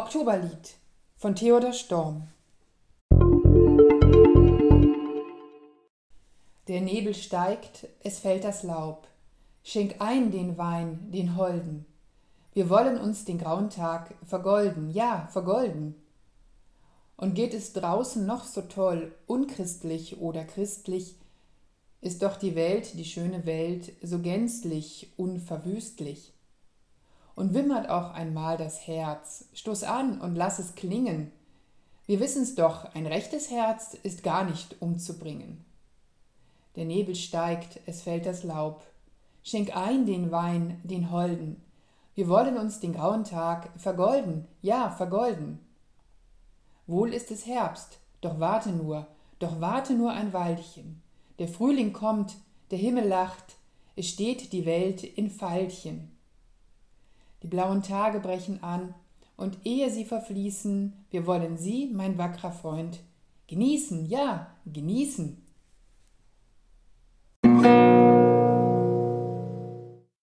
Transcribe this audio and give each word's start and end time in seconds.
Oktoberlied 0.00 0.76
von 1.16 1.34
Theodor 1.34 1.72
Storm 1.72 2.28
Der 6.68 6.82
Nebel 6.82 7.14
steigt, 7.14 7.88
es 8.04 8.20
fällt 8.20 8.44
das 8.44 8.62
Laub. 8.62 9.08
Schenk 9.64 9.96
ein 9.98 10.30
den 10.30 10.56
Wein, 10.56 11.10
den 11.10 11.34
holden. 11.34 11.84
Wir 12.52 12.70
wollen 12.70 12.96
uns 12.96 13.24
den 13.24 13.38
grauen 13.38 13.70
Tag 13.70 14.14
vergolden, 14.24 14.88
ja, 14.88 15.26
vergolden. 15.32 15.96
Und 17.16 17.34
geht 17.34 17.52
es 17.52 17.72
draußen 17.72 18.24
noch 18.24 18.44
so 18.44 18.60
toll, 18.60 19.12
unchristlich 19.26 20.20
oder 20.20 20.44
christlich, 20.44 21.16
ist 22.00 22.22
doch 22.22 22.36
die 22.36 22.54
Welt, 22.54 22.96
die 22.96 23.04
schöne 23.04 23.46
Welt, 23.46 23.94
so 24.00 24.20
gänzlich 24.20 25.12
unverwüstlich 25.16 26.34
und 27.38 27.54
wimmert 27.54 27.88
auch 27.88 28.10
einmal 28.14 28.56
das 28.56 28.88
Herz. 28.88 29.44
Stoß 29.54 29.84
an 29.84 30.20
und 30.20 30.34
lass 30.34 30.58
es 30.58 30.74
klingen. 30.74 31.30
Wir 32.06 32.18
wissen's 32.18 32.56
doch, 32.56 32.92
ein 32.96 33.06
rechtes 33.06 33.48
Herz 33.48 33.94
ist 34.02 34.24
gar 34.24 34.42
nicht 34.42 34.82
umzubringen. 34.82 35.64
Der 36.74 36.84
Nebel 36.84 37.14
steigt, 37.14 37.78
es 37.86 38.02
fällt 38.02 38.26
das 38.26 38.42
Laub. 38.42 38.82
Schenk 39.44 39.76
ein 39.76 40.04
den 40.04 40.32
Wein, 40.32 40.80
den 40.82 41.12
Holden. 41.12 41.62
Wir 42.16 42.26
wollen 42.26 42.58
uns 42.58 42.80
den 42.80 42.94
grauen 42.94 43.22
Tag 43.22 43.70
vergolden, 43.76 44.48
ja, 44.60 44.90
vergolden. 44.90 45.60
Wohl 46.88 47.14
ist 47.14 47.30
es 47.30 47.46
Herbst, 47.46 48.00
doch 48.20 48.40
warte 48.40 48.70
nur, 48.70 49.06
doch 49.38 49.60
warte 49.60 49.94
nur 49.94 50.10
ein 50.10 50.32
Weilchen. 50.32 51.02
Der 51.38 51.46
Frühling 51.46 51.92
kommt, 51.92 52.34
der 52.72 52.78
Himmel 52.78 53.06
lacht, 53.06 53.54
es 53.94 54.08
steht 54.08 54.52
die 54.52 54.66
Welt 54.66 55.04
in 55.04 55.30
Veilchen. 55.30 56.17
Die 57.48 57.56
blauen 57.56 57.82
Tage 57.82 58.20
brechen 58.20 58.62
an, 58.62 58.92
und 59.38 59.64
ehe 59.64 59.90
sie 59.90 60.04
verfließen, 60.04 60.92
wir 61.10 61.26
wollen 61.26 61.56
sie, 61.56 61.86
mein 61.90 62.18
wackrer 62.18 62.52
Freund, 62.52 63.00
genießen, 63.46 64.04
ja, 64.04 64.48
genießen. 64.66 65.42